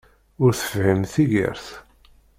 [0.43, 1.65] Ur tefhim tigert!